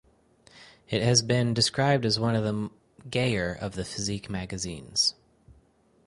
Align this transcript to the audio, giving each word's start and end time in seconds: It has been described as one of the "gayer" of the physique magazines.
It 0.89 1.03
has 1.03 1.21
been 1.21 1.53
described 1.53 2.07
as 2.07 2.19
one 2.19 2.33
of 2.35 2.43
the 2.43 2.71
"gayer" 3.07 3.53
of 3.53 3.73
the 3.73 3.85
physique 3.85 4.31
magazines. 4.31 5.13